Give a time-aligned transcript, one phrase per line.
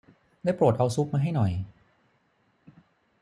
[0.43, 1.51] ได้โปรดเอาซุปมาให้หน่อย